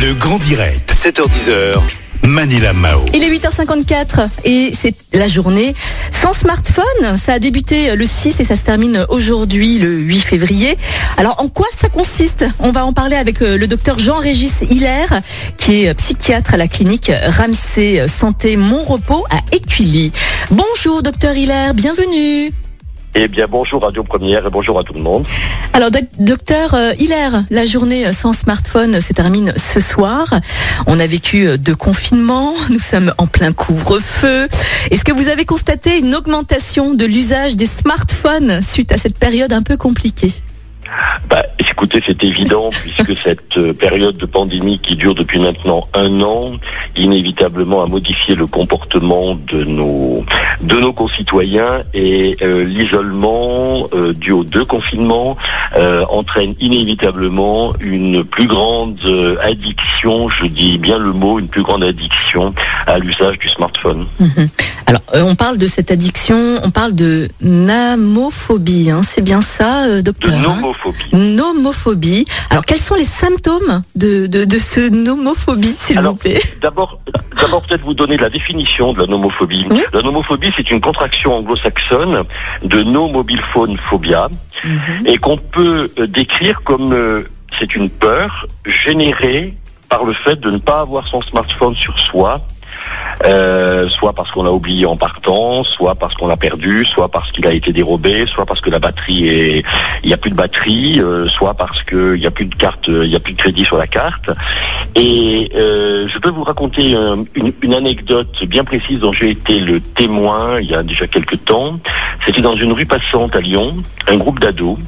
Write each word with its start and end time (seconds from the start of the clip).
Le 0.00 0.14
grand 0.14 0.38
direct, 0.38 0.94
7h10h. 0.94 1.78
Manila 2.22 2.72
Mao. 2.72 3.00
Il 3.12 3.22
est 3.22 3.30
8h54 3.30 4.28
et 4.44 4.72
c'est 4.72 4.94
la 5.12 5.28
journée 5.28 5.74
sans 6.10 6.32
smartphone. 6.32 7.18
Ça 7.22 7.34
a 7.34 7.38
débuté 7.38 7.94
le 7.94 8.06
6 8.06 8.40
et 8.40 8.44
ça 8.44 8.56
se 8.56 8.62
termine 8.62 9.04
aujourd'hui 9.10 9.78
le 9.78 9.90
8 9.98 10.20
février. 10.20 10.78
Alors 11.18 11.36
en 11.42 11.48
quoi 11.48 11.66
ça 11.76 11.90
consiste? 11.90 12.46
On 12.60 12.72
va 12.72 12.86
en 12.86 12.94
parler 12.94 13.16
avec 13.16 13.42
euh, 13.42 13.58
le 13.58 13.66
docteur 13.66 13.98
Jean-Régis 13.98 14.62
Hilaire 14.70 15.20
qui 15.58 15.84
est 15.84 15.94
psychiatre 15.94 16.54
à 16.54 16.56
la 16.56 16.66
clinique 16.68 17.12
Ramsey 17.36 18.08
Santé 18.08 18.56
Mon 18.56 18.82
Repos 18.82 19.26
à 19.28 19.40
Écully. 19.54 20.12
Bonjour 20.50 21.02
docteur 21.02 21.36
Hilaire, 21.36 21.74
bienvenue. 21.74 22.52
Eh 23.14 23.26
bien, 23.26 23.46
bonjour 23.50 23.82
Radio 23.82 24.04
Première 24.04 24.46
et 24.46 24.50
bonjour 24.50 24.78
à 24.78 24.84
tout 24.84 24.92
le 24.94 25.00
monde. 25.00 25.26
Alors, 25.72 25.90
doc- 25.90 26.04
docteur 26.20 26.74
euh, 26.74 26.92
Hilaire, 26.98 27.44
la 27.50 27.66
journée 27.66 28.12
sans 28.12 28.32
smartphone 28.32 29.00
se 29.00 29.12
termine 29.12 29.52
ce 29.56 29.80
soir. 29.80 30.26
On 30.86 31.00
a 31.00 31.06
vécu 31.08 31.48
euh, 31.48 31.56
deux 31.56 31.74
confinements, 31.74 32.52
nous 32.70 32.78
sommes 32.78 33.12
en 33.18 33.26
plein 33.26 33.52
couvre-feu. 33.52 34.48
Est-ce 34.92 35.04
que 35.04 35.12
vous 35.12 35.26
avez 35.28 35.44
constaté 35.44 35.98
une 35.98 36.14
augmentation 36.14 36.94
de 36.94 37.04
l'usage 37.04 37.56
des 37.56 37.66
smartphones 37.66 38.62
suite 38.62 38.92
à 38.92 38.96
cette 38.96 39.18
période 39.18 39.52
un 39.52 39.62
peu 39.62 39.76
compliquée? 39.76 40.32
Bah, 41.28 41.44
écoutez, 41.80 42.02
c'est 42.04 42.22
évident 42.24 42.68
puisque 42.82 43.16
cette 43.16 43.56
euh, 43.56 43.72
période 43.72 44.18
de 44.18 44.26
pandémie 44.26 44.78
qui 44.80 44.96
dure 44.96 45.14
depuis 45.14 45.38
maintenant 45.38 45.88
un 45.94 46.20
an, 46.20 46.52
inévitablement 46.94 47.82
a 47.82 47.86
modifié 47.86 48.34
le 48.34 48.46
comportement 48.46 49.34
de 49.34 49.64
nos 49.64 50.22
de 50.60 50.76
nos 50.76 50.92
concitoyens 50.92 51.82
et 51.94 52.36
euh, 52.42 52.64
l'isolement 52.64 53.88
euh, 53.94 54.12
dû 54.12 54.32
aux 54.32 54.44
deux 54.44 54.64
confinements 54.64 55.36
euh, 55.76 56.04
entraîne 56.10 56.54
inévitablement 56.60 57.72
une 57.80 58.24
plus 58.24 58.46
grande 58.46 59.00
addiction, 59.42 60.28
je 60.28 60.46
dis 60.46 60.78
bien 60.78 60.98
le 60.98 61.12
mot, 61.12 61.38
une 61.38 61.48
plus 61.48 61.62
grande 61.62 61.82
addiction 61.82 62.54
à 62.86 62.98
l'usage 62.98 63.38
du 63.38 63.48
smartphone. 63.48 64.06
Mhm. 64.18 64.48
Alors, 64.86 65.02
on 65.14 65.34
parle 65.34 65.56
de 65.56 65.66
cette 65.66 65.90
addiction, 65.90 66.60
on 66.62 66.70
parle 66.70 66.94
de 66.94 67.28
namophobie, 67.40 68.90
hein, 68.90 69.02
c'est 69.08 69.22
bien 69.22 69.40
ça, 69.40 69.88
De 69.88 70.00
docteur 70.00 70.32
hein? 70.34 70.56
nomophobie. 70.60 71.14
Nomophobie. 71.70 72.24
Alors, 72.50 72.64
quels 72.64 72.78
sont 72.78 72.96
les 72.96 73.04
symptômes 73.04 73.82
de, 73.94 74.26
de, 74.26 74.44
de 74.44 74.58
ce 74.58 74.88
nomophobie, 74.90 75.68
s'il 75.68 76.00
vous 76.00 76.14
plaît 76.16 76.40
D'abord, 76.60 76.98
d'abord 77.40 77.62
peut-être 77.62 77.82
vous 77.82 77.94
donner 77.94 78.16
la 78.16 78.28
définition 78.28 78.92
de 78.92 78.98
la 79.00 79.06
nomophobie. 79.06 79.64
Oui. 79.70 79.80
La 79.92 80.02
nomophobie, 80.02 80.52
c'est 80.56 80.70
une 80.70 80.80
contraction 80.80 81.34
anglo-saxonne 81.36 82.24
de 82.64 82.82
no 82.82 83.08
mobile 83.08 83.40
phone 83.52 83.76
phobia 83.78 84.28
Mhm. 84.64 85.06
et 85.06 85.16
qu'on 85.16 85.38
peut 85.38 85.90
euh, 85.98 86.06
décrire 86.06 86.62
comme 86.64 86.92
euh, 86.92 87.22
c'est 87.58 87.74
une 87.74 87.88
peur 87.88 88.46
générée 88.66 89.54
par 89.88 90.04
le 90.04 90.12
fait 90.12 90.38
de 90.38 90.50
ne 90.50 90.58
pas 90.58 90.80
avoir 90.80 91.06
son 91.08 91.22
smartphone 91.22 91.74
sur 91.74 91.98
soi. 91.98 92.40
Euh, 93.24 93.88
soit 93.88 94.12
parce 94.12 94.30
qu'on 94.30 94.42
l'a 94.42 94.52
oublié 94.52 94.86
en 94.86 94.96
partant, 94.96 95.64
soit 95.64 95.94
parce 95.94 96.14
qu'on 96.14 96.26
l'a 96.26 96.36
perdu, 96.36 96.84
soit 96.84 97.08
parce 97.08 97.30
qu'il 97.32 97.46
a 97.46 97.52
été 97.52 97.72
dérobé, 97.72 98.26
soit 98.26 98.46
parce 98.46 98.60
que 98.60 98.70
la 98.70 98.78
batterie 98.78 99.28
est, 99.28 99.64
il 100.02 100.06
n'y 100.08 100.14
a 100.14 100.16
plus 100.16 100.30
de 100.30 100.36
batterie, 100.36 101.00
euh, 101.00 101.28
soit 101.28 101.54
parce 101.54 101.82
qu'il 101.82 102.14
n'y 102.14 102.26
a 102.26 102.30
plus 102.30 102.46
de 102.46 102.54
carte, 102.54 102.88
euh, 102.88 103.04
il 103.04 103.10
n'y 103.10 103.16
a 103.16 103.20
plus 103.20 103.34
de 103.34 103.38
crédit 103.38 103.64
sur 103.64 103.76
la 103.76 103.86
carte. 103.86 104.30
Et 104.94 105.50
je 105.52 106.18
peux 106.18 106.30
vous 106.30 106.44
raconter 106.44 106.96
une, 107.34 107.52
une 107.62 107.74
anecdote 107.74 108.44
bien 108.44 108.64
précise 108.64 108.98
dont 108.98 109.12
j'ai 109.12 109.30
été 109.30 109.60
le 109.60 109.80
témoin 109.80 110.60
il 110.60 110.70
y 110.70 110.74
a 110.74 110.82
déjà 110.82 111.06
quelques 111.06 111.44
temps. 111.44 111.78
C'était 112.24 112.42
dans 112.42 112.56
une 112.56 112.72
rue 112.72 112.86
passante 112.86 113.36
à 113.36 113.40
Lyon, 113.40 113.76
un 114.08 114.16
groupe 114.16 114.40
d'ados. 114.40 114.78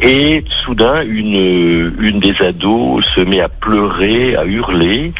Et 0.00 0.44
soudain, 0.48 1.02
une, 1.06 1.94
une 2.00 2.18
des 2.18 2.40
ados 2.42 3.04
se 3.14 3.20
met 3.20 3.40
à 3.40 3.48
pleurer, 3.48 4.36
à 4.36 4.44
hurler. 4.44 5.12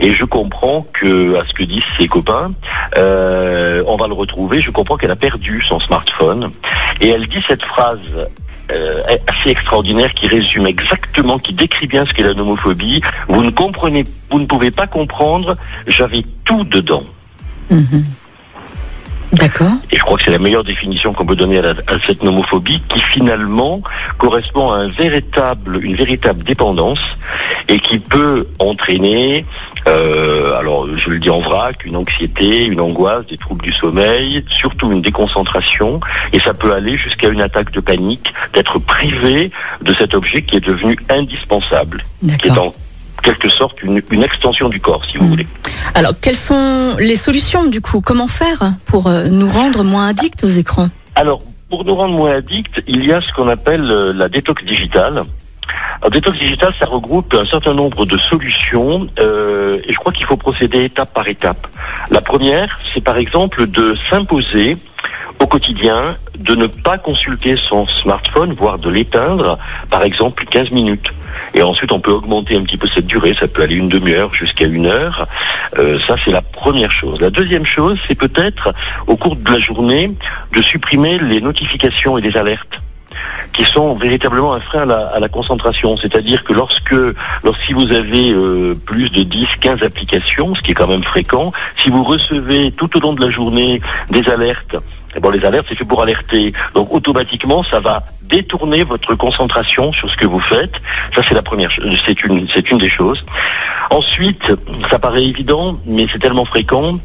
Et 0.00 0.12
je 0.12 0.24
comprends 0.24 0.86
que, 0.92 1.36
à 1.36 1.46
ce 1.46 1.54
que 1.54 1.62
disent 1.62 1.82
ses 1.98 2.06
copains, 2.08 2.52
euh, 2.96 3.82
on 3.86 3.96
va 3.96 4.06
le 4.08 4.14
retrouver. 4.14 4.60
Je 4.60 4.70
comprends 4.70 4.96
qu'elle 4.96 5.10
a 5.10 5.16
perdu 5.16 5.62
son 5.62 5.80
smartphone. 5.80 6.50
Et 7.00 7.08
elle 7.08 7.26
dit 7.26 7.42
cette 7.46 7.62
phrase 7.64 7.98
euh, 8.72 9.02
assez 9.28 9.50
extraordinaire 9.50 10.12
qui 10.12 10.26
résume 10.28 10.66
exactement, 10.66 11.38
qui 11.38 11.54
décrit 11.54 11.86
bien 11.86 12.04
ce 12.04 12.12
qu'est 12.12 12.22
la 12.24 12.34
nomophobie. 12.34 13.00
Vous 13.28 13.42
ne 13.42 13.50
comprenez, 13.50 14.04
vous 14.30 14.38
ne 14.40 14.46
pouvez 14.46 14.70
pas 14.70 14.86
comprendre. 14.86 15.56
J'avais 15.86 16.24
tout 16.44 16.64
dedans. 16.64 17.04
Mhm. 17.70 18.04
D'accord. 19.32 19.72
Et 19.90 19.96
je 19.96 20.02
crois 20.02 20.16
que 20.16 20.22
c'est 20.22 20.30
la 20.30 20.38
meilleure 20.38 20.62
définition 20.62 21.12
qu'on 21.12 21.26
peut 21.26 21.34
donner 21.36 21.58
à, 21.58 21.62
la- 21.62 21.70
à 21.88 21.98
cette 22.06 22.22
nomophobie 22.22 22.80
qui 22.88 23.00
finalement 23.00 23.82
correspond 24.18 24.70
à 24.70 24.76
un 24.76 24.88
véritable, 24.88 25.84
une 25.84 25.96
véritable 25.96 26.44
dépendance 26.44 27.00
et 27.68 27.80
qui 27.80 27.98
peut 27.98 28.46
entraîner, 28.60 29.44
euh, 29.88 30.58
alors 30.58 30.86
je 30.96 31.10
le 31.10 31.18
dis 31.18 31.30
en 31.30 31.38
vrac, 31.40 31.84
une 31.84 31.96
anxiété, 31.96 32.66
une 32.66 32.80
angoisse, 32.80 33.26
des 33.26 33.36
troubles 33.36 33.62
du 33.62 33.72
sommeil, 33.72 34.44
surtout 34.48 34.90
une 34.92 35.02
déconcentration 35.02 36.00
et 36.32 36.40
ça 36.40 36.54
peut 36.54 36.72
aller 36.72 36.96
jusqu'à 36.96 37.28
une 37.28 37.40
attaque 37.40 37.70
de 37.72 37.80
panique 37.80 38.34
d'être 38.52 38.78
privé 38.78 39.50
de 39.82 39.94
cet 39.94 40.14
objet 40.14 40.42
qui 40.42 40.56
est 40.56 40.64
devenu 40.66 40.96
indispensable, 41.08 42.02
qui 42.40 42.48
est 42.48 42.58
en 42.58 42.74
quelque 43.22 43.48
sorte 43.48 43.82
une, 43.82 44.02
une 44.10 44.22
extension 44.22 44.68
du 44.68 44.80
corps 44.80 45.04
si 45.04 45.18
vous 45.18 45.24
Mm. 45.24 45.28
voulez. 45.30 45.46
Alors, 45.94 46.12
quelles 46.20 46.36
sont 46.36 46.96
les 46.98 47.16
solutions 47.16 47.64
du 47.66 47.80
coup? 47.80 48.00
Comment 48.00 48.28
faire 48.28 48.72
pour 48.86 49.06
euh, 49.06 49.24
nous 49.28 49.48
rendre 49.48 49.82
moins 49.84 50.08
addicts 50.08 50.44
aux 50.44 50.48
écrans? 50.48 50.88
Alors, 51.14 51.40
pour 51.70 51.84
nous 51.84 51.94
rendre 51.94 52.14
moins 52.14 52.32
addicts, 52.36 52.82
il 52.86 53.04
y 53.06 53.12
a 53.12 53.20
ce 53.20 53.32
qu'on 53.32 53.48
appelle 53.48 53.88
euh, 53.90 54.12
la 54.12 54.28
détox 54.28 54.64
digitale. 54.64 55.22
Alors, 56.00 56.10
détox 56.10 56.38
digitale, 56.38 56.74
ça 56.78 56.86
regroupe 56.86 57.34
un 57.34 57.44
certain 57.44 57.74
nombre 57.74 58.04
de 58.04 58.18
solutions 58.18 59.06
euh, 59.18 59.78
et 59.84 59.92
je 59.92 59.98
crois 59.98 60.12
qu'il 60.12 60.26
faut 60.26 60.36
procéder 60.36 60.84
étape 60.84 61.12
par 61.14 61.26
étape. 61.28 61.66
La 62.10 62.20
première, 62.20 62.80
c'est 62.92 63.02
par 63.02 63.16
exemple 63.16 63.66
de 63.66 63.94
s'imposer 64.08 64.76
au 65.40 65.46
quotidien 65.46 66.16
de 66.38 66.54
ne 66.54 66.66
pas 66.66 66.98
consulter 66.98 67.56
son 67.56 67.86
smartphone, 67.86 68.54
voire 68.54 68.78
de 68.78 68.90
l'éteindre, 68.90 69.58
par 69.90 70.02
exemple 70.02 70.44
15 70.44 70.70
minutes. 70.70 71.12
Et 71.54 71.62
ensuite, 71.62 71.92
on 71.92 72.00
peut 72.00 72.12
augmenter 72.12 72.56
un 72.56 72.62
petit 72.62 72.76
peu 72.76 72.88
cette 72.88 73.06
durée, 73.06 73.34
ça 73.34 73.48
peut 73.48 73.62
aller 73.62 73.76
une 73.76 73.88
demi-heure 73.88 74.32
jusqu'à 74.34 74.66
une 74.66 74.86
heure. 74.86 75.26
Euh, 75.78 75.98
ça, 76.00 76.16
c'est 76.22 76.30
la 76.30 76.42
première 76.42 76.90
chose. 76.90 77.20
La 77.20 77.30
deuxième 77.30 77.66
chose, 77.66 77.98
c'est 78.06 78.14
peut-être, 78.14 78.72
au 79.06 79.16
cours 79.16 79.36
de 79.36 79.50
la 79.50 79.58
journée, 79.58 80.12
de 80.52 80.62
supprimer 80.62 81.18
les 81.18 81.40
notifications 81.40 82.16
et 82.18 82.20
les 82.20 82.36
alertes 82.36 82.80
qui 83.52 83.64
sont 83.64 83.94
véritablement 83.96 84.54
un 84.54 84.60
frein 84.60 84.88
à 84.88 85.18
la, 85.18 85.28
concentration. 85.28 85.96
C'est-à-dire 85.96 86.44
que 86.44 86.52
lorsque, 86.52 86.94
vous 86.94 87.92
avez 87.92 88.32
euh, 88.32 88.74
plus 88.74 89.10
de 89.10 89.22
10, 89.22 89.48
15 89.60 89.82
applications, 89.82 90.54
ce 90.54 90.62
qui 90.62 90.70
est 90.70 90.74
quand 90.74 90.86
même 90.86 91.02
fréquent, 91.02 91.52
si 91.76 91.90
vous 91.90 92.04
recevez 92.04 92.70
tout 92.72 92.96
au 92.96 93.00
long 93.00 93.12
de 93.12 93.20
la 93.20 93.30
journée 93.30 93.80
des 94.10 94.28
alertes, 94.28 94.76
eh 95.16 95.20
bon, 95.20 95.30
les 95.30 95.44
alertes, 95.44 95.66
c'est 95.68 95.74
fait 95.74 95.84
pour 95.84 96.02
alerter. 96.02 96.52
Donc, 96.74 96.92
automatiquement, 96.92 97.62
ça 97.62 97.80
va 97.80 98.04
détourner 98.22 98.84
votre 98.84 99.14
concentration 99.14 99.92
sur 99.92 100.10
ce 100.10 100.16
que 100.16 100.26
vous 100.26 100.40
faites. 100.40 100.80
Ça, 101.14 101.22
c'est 101.26 101.34
la 101.34 101.42
première. 101.42 101.70
C'est 102.04 102.22
une, 102.24 102.46
c'est 102.48 102.70
une 102.70 102.78
des 102.78 102.88
choses. 102.88 103.24
Ensuite, 103.90 104.52
ça 104.90 104.98
paraît 104.98 105.24
évident, 105.24 105.78
mais 105.86 106.06
c'est 106.12 106.18
tellement 106.18 106.44
fréquent, 106.44 106.98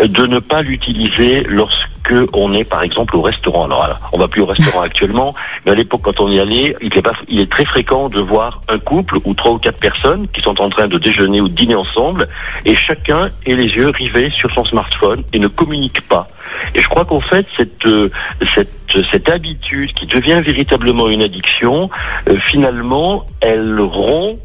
euh, 0.00 0.08
de 0.08 0.26
ne 0.26 0.38
pas 0.38 0.62
l'utiliser 0.62 1.44
lorsque 1.44 1.90
on 2.32 2.52
est, 2.52 2.64
par 2.64 2.82
exemple, 2.82 3.16
au 3.16 3.22
restaurant. 3.22 3.64
Alors, 3.64 3.82
alors, 3.84 3.98
on 4.12 4.18
va 4.18 4.28
plus 4.28 4.42
au 4.42 4.46
restaurant 4.46 4.80
actuellement, 4.82 5.34
mais 5.64 5.72
à 5.72 5.74
l'époque, 5.74 6.02
quand 6.04 6.20
on 6.20 6.28
y 6.28 6.40
allait, 6.40 6.76
il 6.80 6.96
est, 6.96 7.02
pas, 7.02 7.12
il 7.28 7.40
est 7.40 7.50
très 7.50 7.64
fréquent 7.64 8.08
de 8.08 8.20
voir 8.20 8.60
un 8.68 8.78
couple 8.78 9.18
ou 9.24 9.34
trois 9.34 9.52
ou 9.52 9.58
quatre 9.58 9.78
personnes 9.78 10.26
qui 10.28 10.40
sont 10.40 10.60
en 10.60 10.68
train 10.68 10.88
de 10.88 10.98
déjeuner 10.98 11.40
ou 11.40 11.48
de 11.48 11.54
dîner 11.54 11.74
ensemble, 11.74 12.28
et 12.64 12.74
chacun 12.74 13.30
ait 13.46 13.54
les 13.54 13.76
yeux 13.76 13.88
rivés 13.88 14.30
sur 14.30 14.50
son 14.50 14.64
smartphone 14.64 15.24
et 15.32 15.38
ne 15.38 15.48
communique 15.48 16.00
pas. 16.02 16.28
Et 16.74 16.80
je 16.80 16.88
crois 16.88 17.04
qu'en 17.04 17.20
fait, 17.20 17.46
cette, 17.56 17.86
euh, 17.86 18.10
cette, 18.54 19.04
cette 19.10 19.28
habitude 19.28 19.92
qui 19.92 20.06
devient 20.06 20.40
véritablement 20.42 21.08
une 21.08 21.22
addiction, 21.22 21.90
euh, 22.28 22.36
finalement, 22.38 23.26
elle 23.40 23.80
rompt 23.80 24.38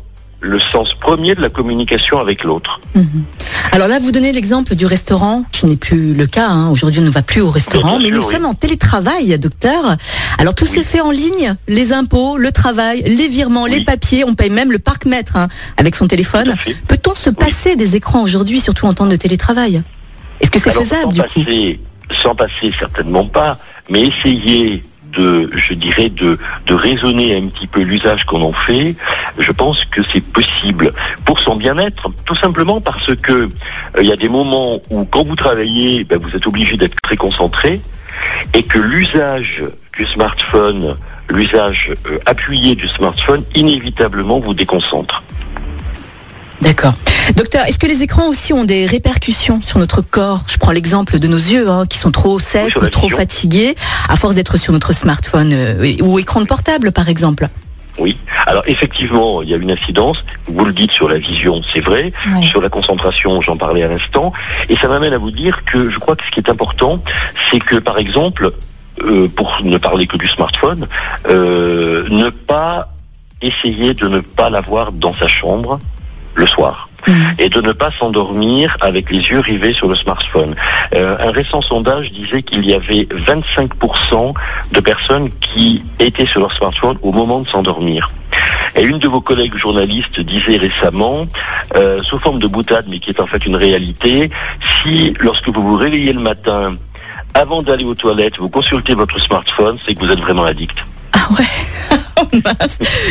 le 0.44 0.60
sens 0.60 0.94
premier 0.94 1.36
de 1.36 1.42
la 1.42 1.50
communication 1.50 2.20
avec 2.20 2.44
l'autre. 2.44 2.82
Mhm. 2.96 3.24
Alors 3.72 3.88
là, 3.88 3.98
vous 3.98 4.12
donnez 4.12 4.34
l'exemple 4.34 4.76
du 4.76 4.86
restaurant, 4.86 5.44
qui 5.54 5.66
n'est 5.66 5.78
plus 5.78 6.14
le 6.14 6.28
cas. 6.28 6.50
hein. 6.50 6.70
Aujourd'hui, 6.70 7.00
on 7.00 7.06
ne 7.06 7.10
va 7.10 7.22
plus 7.22 7.40
au 7.42 7.50
restaurant, 7.50 7.98
mais 7.98 8.08
sûr, 8.10 8.18
nous 8.18 8.26
oui. 8.28 8.34
sommes 8.34 8.46
en 8.46 8.54
télétravail, 8.54 9.40
docteur. 9.40 9.96
Alors 10.38 10.54
tout 10.54 10.66
se 10.66 10.82
fait 10.82 11.00
en 11.00 11.12
ligne, 11.12 11.56
les 11.70 11.94
impôts, 11.94 12.38
le 12.38 12.52
travail, 12.52 13.04
les 13.06 13.30
virements, 13.30 13.66
les 13.66 13.86
papiers. 13.86 14.26
On 14.26 14.36
paye 14.36 14.50
même 14.50 14.72
le 14.72 14.80
parc-mètre 14.80 15.38
hein, 15.38 15.48
avec 15.78 15.96
son 15.96 16.08
téléphone. 16.08 16.54
Peut-on 16.90 17.16
se 17.16 17.30
passer 17.30 17.76
des 17.78 17.96
écrans 17.96 18.22
aujourd'hui, 18.22 18.60
surtout 18.60 18.86
en 18.86 18.94
temps 18.94 19.08
de 19.08 19.16
télétravail? 19.16 19.82
Est-ce 20.42 20.52
que 20.52 20.60
c'est 20.60 20.72
faisable 20.72 21.16
sans 21.16 21.24
du 21.24 21.46
coup? 21.46 21.52
sans 22.22 22.36
passer 22.36 22.72
certainement 22.78 23.26
pas, 23.26 23.58
mais 23.90 24.08
essayer 24.08 24.84
de, 25.14 25.50
je 25.56 25.74
dirais, 25.74 26.10
de, 26.10 26.38
raisonner 26.70 27.38
un 27.38 27.48
petit 27.48 27.68
peu 27.68 27.82
l'usage 27.82 28.26
qu'on 28.26 28.42
en 28.42 28.52
fait, 28.52 28.96
je 29.38 29.52
pense 29.52 29.86
que 29.86 30.02
c'est 30.12 30.24
possible 30.24 30.94
pour 31.24 31.40
son 31.40 31.56
bien-être, 31.56 32.12
tout 32.26 32.36
simplement 32.36 32.82
parce 32.82 33.14
que 33.16 33.32
euh, 33.34 33.50
il 34.02 34.08
y 34.08 34.12
a 34.12 34.16
des 34.16 34.28
moments 34.28 34.82
où 34.90 35.06
quand 35.06 35.26
vous 35.26 35.36
travaillez, 35.36 36.04
ben, 36.04 36.20
vous 36.22 36.36
êtes 36.36 36.48
obligé 36.48 36.78
d'être 36.78 36.98
très 37.02 37.16
concentré 37.16 37.80
et 38.54 38.64
que 38.64 38.80
l'usage 38.80 39.64
du 39.98 40.06
smartphone, 40.06 40.96
l'usage 41.30 41.94
euh, 42.10 42.18
appuyé 42.26 42.76
du 42.76 42.88
smartphone, 42.88 43.44
inévitablement 43.56 44.40
vous 44.40 44.54
déconcentre. 44.54 45.24
D'accord. 46.64 46.94
Docteur, 47.36 47.66
est-ce 47.68 47.78
que 47.78 47.88
les 47.88 48.04
écrans 48.04 48.28
aussi 48.30 48.54
ont 48.54 48.64
des 48.64 48.86
répercussions 48.86 49.62
sur 49.62 49.80
notre 49.80 50.02
corps? 50.02 50.44
Je 50.48 50.58
prends 50.58 50.72
l'exemple 50.72 51.20
de 51.20 51.28
nos 51.28 51.38
yeux 51.38 51.70
hein, 51.70 51.86
qui 51.86 51.98
sont 51.98 52.12
trop 52.12 52.40
secs 52.40 52.74
ou 52.78 52.88
trop 52.88 53.08
vision. 53.08 53.18
fatigués 53.18 53.76
à 54.08 54.16
force 54.16 54.34
d'être 54.34 54.56
sur 54.56 54.72
notre 54.72 54.94
smartphone 54.94 55.52
euh, 55.54 55.96
ou 56.02 56.20
écran 56.20 56.40
de 56.40 56.46
portable 56.46 56.94
par 56.94 57.10
exemple. 57.10 57.50
Oui. 58.00 58.18
Alors 58.46 58.64
effectivement, 58.66 59.42
il 59.42 59.50
y 59.50 59.54
a 59.54 59.58
une 59.58 59.72
incidence. 59.72 60.24
Vous 60.48 60.64
le 60.64 60.72
dites 60.72 60.92
sur 60.92 61.10
la 61.10 61.18
vision, 61.18 61.60
c'est 61.74 61.82
vrai. 61.82 62.14
Sur 62.42 62.62
la 62.62 62.70
concentration, 62.70 63.42
j'en 63.42 63.58
parlais 63.58 63.84
à 63.84 63.90
l'instant. 63.90 64.32
Et 64.70 64.78
ça 64.78 64.88
m'amène 64.88 65.14
à 65.14 65.18
vous 65.18 65.32
dire 65.32 65.66
que 65.66 65.90
je 65.90 66.00
crois 66.00 66.16
que 66.16 66.26
ce 66.26 66.32
qui 66.32 66.40
est 66.40 66.50
important, 66.50 67.04
c'est 67.52 67.60
que 67.60 67.76
par 67.76 67.98
exemple, 67.98 68.52
euh, 69.04 69.28
pour 69.28 69.60
ne 69.64 69.78
parler 69.78 70.08
que 70.08 70.18
du 70.18 70.30
smartphone, 70.30 70.88
euh, 71.28 72.08
ne 72.10 72.30
pas 72.30 72.94
essayer 73.42 73.94
de 73.94 74.08
ne 74.08 74.22
pas 74.22 74.50
l'avoir 74.50 74.94
dans 74.94 75.14
sa 75.14 75.28
chambre 75.28 75.80
le 76.36 76.48
soir 76.48 76.90
Mhm. 77.08 77.36
et 77.40 77.50
de 77.50 77.62
ne 77.62 77.72
pas 77.74 77.92
s'endormir 77.92 78.78
avec 78.82 79.12
les 79.12 79.18
yeux 79.18 79.40
rivés 79.40 79.74
sur 79.74 79.88
le 79.88 79.96
smartphone. 79.96 80.56
Euh, 80.96 81.18
un 81.20 81.32
récent 81.32 81.62
sondage 81.62 82.12
disait 82.12 82.44
qu'il 82.44 82.66
y 82.66 82.74
avait 82.74 83.08
25% 83.12 84.34
de 84.72 84.80
personnes 84.80 85.30
qui 85.40 85.84
étaient 86.00 86.26
sur 86.26 86.40
leur 86.42 86.54
smartphone 86.54 86.98
au 87.02 87.12
moment 87.12 87.42
de 87.42 87.48
s'endormir. 87.48 88.12
Et 88.76 88.84
une 88.84 89.00
de 89.00 89.08
vos 89.08 89.22
collègues 89.22 89.56
journalistes 89.56 90.20
disait 90.20 90.58
récemment, 90.58 91.28
euh, 91.76 92.02
sous 92.04 92.20
forme 92.20 92.40
de 92.40 92.48
boutade, 92.48 92.86
mais 92.88 93.00
qui 93.00 93.10
est 93.12 93.20
en 93.20 93.28
fait 93.28 93.46
une 93.46 93.56
réalité, 93.56 94.32
si 94.82 95.14
lorsque 95.20 95.50
vous 95.50 95.62
vous 95.62 95.76
réveillez 95.76 96.14
le 96.14 96.22
matin, 96.22 96.76
avant 97.36 97.62
d'aller 97.62 97.86
aux 97.86 97.96
toilettes, 97.96 98.38
vous 98.40 98.50
consultez 98.50 98.96
votre 98.96 99.20
smartphone, 99.20 99.78
c'est 99.86 99.94
que 99.94 100.06
vous 100.06 100.12
êtes 100.12 100.20
vraiment 100.20 100.46
addict. 100.46 100.78
Ah 101.14 101.28
ouais 101.38 101.46
Oh. 102.20 102.28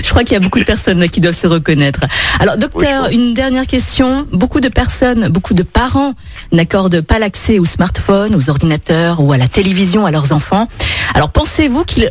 Je 0.02 0.10
crois 0.10 0.24
qu'il 0.24 0.32
y 0.32 0.36
a 0.36 0.40
beaucoup 0.40 0.58
de 0.58 0.64
personnes 0.64 1.08
qui 1.08 1.20
doivent 1.20 1.36
se 1.36 1.46
reconnaître. 1.46 2.00
Alors, 2.38 2.56
docteur, 2.56 3.06
Oui, 3.08 3.14
une 3.14 3.34
dernière 3.34 3.66
question. 3.66 4.26
Beaucoup 4.32 4.60
de 4.60 4.68
personnes, 4.68 5.28
beaucoup 5.28 5.54
de 5.54 5.62
parents 5.62 6.14
n'accordent 6.52 7.00
pas 7.00 7.18
l'accès 7.18 7.58
aux 7.58 7.64
smartphones, 7.64 8.34
aux 8.34 8.50
ordinateurs 8.50 9.20
ou 9.20 9.32
à 9.32 9.38
la 9.38 9.48
télévision 9.48 10.06
à 10.06 10.10
leurs 10.10 10.32
enfants. 10.32 10.68
Alors, 11.14 11.30
pensez-vous 11.30 11.84
qu'ils 11.84 12.08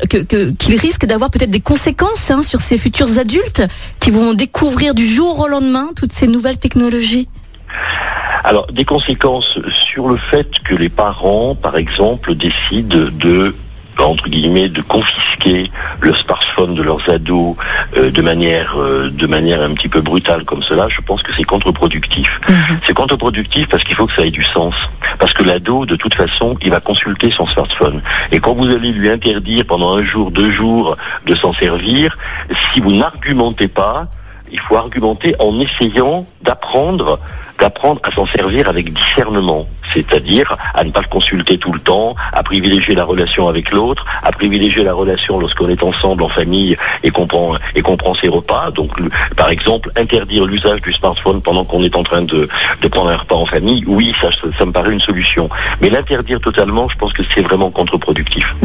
risquent 0.77 1.05
d'avoir 1.05 1.29
peut-être 1.29 1.51
des 1.51 1.61
conséquences 1.61 2.31
hein, 2.31 2.41
sur 2.43 2.61
ces 2.61 2.77
futurs 2.77 3.17
adultes 3.17 3.63
qui 3.99 4.11
vont 4.11 4.33
découvrir 4.33 4.93
du 4.93 5.05
jour 5.05 5.39
au 5.39 5.47
lendemain 5.47 5.89
toutes 5.95 6.13
ces 6.13 6.27
nouvelles 6.27 6.57
technologies? 6.57 7.27
Alors, 8.43 8.67
des 8.67 8.85
conséquences 8.85 9.59
sur 9.69 10.09
le 10.09 10.17
fait 10.17 10.49
que 10.63 10.75
les 10.75 10.89
parents, 10.89 11.55
par 11.55 11.77
exemple, 11.77 12.35
décident 12.35 13.07
de 13.11 13.55
entre 14.05 14.29
guillemets 14.29 14.69
de 14.69 14.81
confisquer 14.81 15.71
le 15.99 16.13
smartphone 16.13 16.73
de 16.73 16.81
leurs 16.81 17.09
ados 17.09 17.55
euh, 17.97 18.11
de 18.11 18.21
manière 18.21 18.75
euh, 18.77 19.09
de 19.09 19.27
manière 19.27 19.61
un 19.61 19.73
petit 19.73 19.87
peu 19.87 20.01
brutale 20.01 20.43
comme 20.43 20.63
cela, 20.63 20.87
je 20.89 21.01
pense 21.01 21.23
que 21.23 21.33
c'est 21.33 21.43
contre-productif. 21.43 22.39
C'est 22.85 22.93
contre-productif 22.93 23.67
parce 23.67 23.83
qu'il 23.83 23.95
faut 23.95 24.07
que 24.07 24.13
ça 24.13 24.25
ait 24.25 24.31
du 24.31 24.43
sens. 24.43 24.75
Parce 25.19 25.33
que 25.33 25.43
l'ado, 25.43 25.85
de 25.85 25.95
toute 25.95 26.15
façon, 26.15 26.57
il 26.61 26.69
va 26.69 26.79
consulter 26.79 27.31
son 27.31 27.45
smartphone. 27.47 28.01
Et 28.31 28.39
quand 28.39 28.53
vous 28.53 28.69
allez 28.69 28.91
lui 28.91 29.09
interdire 29.09 29.65
pendant 29.65 29.95
un 29.95 30.03
jour, 30.03 30.31
deux 30.31 30.51
jours 30.51 30.97
de 31.25 31.35
s'en 31.35 31.53
servir, 31.53 32.17
si 32.73 32.81
vous 32.81 32.91
n'argumentez 32.91 33.67
pas, 33.67 34.07
il 34.51 34.59
faut 34.59 34.75
argumenter 34.75 35.35
en 35.39 35.59
essayant 35.59 36.25
d'apprendre 36.41 37.19
à 38.03 38.11
s'en 38.11 38.25
servir 38.25 38.67
avec 38.69 38.91
discernement, 38.91 39.67
c'est-à-dire 39.93 40.57
à 40.73 40.83
ne 40.83 40.91
pas 40.91 41.01
le 41.01 41.07
consulter 41.07 41.57
tout 41.57 41.71
le 41.71 41.79
temps, 41.79 42.15
à 42.33 42.41
privilégier 42.43 42.95
la 42.95 43.03
relation 43.03 43.47
avec 43.47 43.71
l'autre, 43.71 44.05
à 44.23 44.31
privilégier 44.31 44.83
la 44.83 44.93
relation 44.93 45.39
lorsqu'on 45.39 45.69
est 45.69 45.83
ensemble 45.83 46.23
en 46.23 46.29
famille 46.29 46.75
et 47.03 47.11
qu'on 47.11 47.27
prend 47.27 48.15
ses 48.15 48.27
repas. 48.27 48.71
Donc, 48.71 48.91
par 49.35 49.49
exemple, 49.49 49.91
interdire 49.95 50.45
l'usage 50.45 50.81
du 50.81 50.91
smartphone 50.91 51.41
pendant 51.41 51.63
qu'on 51.63 51.83
est 51.83 51.95
en 51.95 52.03
train 52.03 52.23
de, 52.23 52.49
prendre 52.89 53.09
un 53.09 53.17
repas 53.17 53.35
en 53.35 53.45
famille, 53.45 53.83
oui, 53.87 54.13
ça, 54.19 54.65
me 54.65 54.71
paraît 54.71 54.91
une 54.91 54.99
solution. 54.99 55.49
Mais 55.81 55.89
l'interdire 55.89 56.41
totalement, 56.41 56.89
je 56.89 56.97
pense 56.97 57.13
que 57.13 57.23
c'est 57.33 57.41
vraiment 57.41 57.69
contre-productif. 57.69 58.55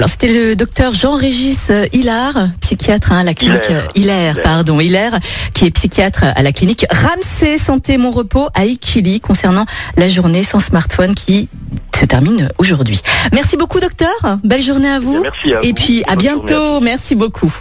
Alors 0.00 0.08
c'était 0.08 0.32
le 0.32 0.56
docteur 0.56 0.94
Jean-Régis 0.94 1.66
euh, 1.68 1.86
Hilar, 1.92 2.32
psychiatre 2.62 3.12
hein, 3.12 3.18
à 3.18 3.22
la 3.22 3.34
clinique 3.34 3.60
Hilaire. 3.66 3.84
euh, 3.84 4.00
Hilaire, 4.00 4.42
pardon, 4.42 4.80
Hilaire, 4.80 5.18
qui 5.52 5.66
est 5.66 5.70
psychiatre 5.70 6.24
à 6.24 6.42
la 6.42 6.52
clinique 6.52 6.86
Ramsey 6.90 7.58
Santé 7.58 7.98
Mon 7.98 8.10
Repos 8.10 8.48
à 8.54 8.64
Ikili 8.64 9.20
concernant 9.20 9.66
la 9.98 10.08
journée 10.08 10.42
sans 10.42 10.58
smartphone 10.58 11.14
qui 11.14 11.50
se 11.94 12.06
termine 12.06 12.48
aujourd'hui. 12.56 13.02
Merci 13.34 13.58
beaucoup 13.58 13.78
docteur, 13.78 14.08
belle 14.42 14.62
journée 14.62 14.88
à 14.88 15.00
vous 15.00 15.20
Merci 15.20 15.52
à 15.52 15.60
et 15.62 15.68
vous. 15.68 15.74
puis 15.74 16.02
Bonne 16.08 16.20
journée 16.22 16.28
à 16.30 16.46
bientôt, 16.46 16.80
merci 16.80 17.14
beaucoup. 17.14 17.52